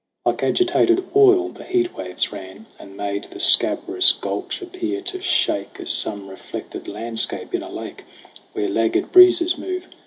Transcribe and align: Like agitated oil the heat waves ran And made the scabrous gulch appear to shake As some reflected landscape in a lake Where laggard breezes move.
Like 0.25 0.41
agitated 0.41 1.03
oil 1.15 1.49
the 1.49 1.63
heat 1.63 1.93
waves 1.95 2.31
ran 2.31 2.65
And 2.79 2.97
made 2.97 3.25
the 3.25 3.39
scabrous 3.39 4.11
gulch 4.13 4.59
appear 4.63 4.99
to 5.03 5.21
shake 5.21 5.79
As 5.79 5.91
some 5.91 6.27
reflected 6.27 6.87
landscape 6.87 7.53
in 7.53 7.61
a 7.61 7.69
lake 7.69 8.03
Where 8.53 8.67
laggard 8.67 9.11
breezes 9.11 9.59
move. 9.59 9.85